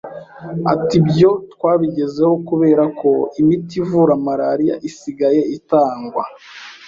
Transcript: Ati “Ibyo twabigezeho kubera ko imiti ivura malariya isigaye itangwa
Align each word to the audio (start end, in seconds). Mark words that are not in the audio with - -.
Ati 0.73 0.93
“Ibyo 1.01 1.31
twabigezeho 1.53 2.33
kubera 2.47 2.83
ko 2.99 3.09
imiti 3.41 3.73
ivura 3.81 4.13
malariya 4.25 4.75
isigaye 4.89 5.41
itangwa 5.57 6.23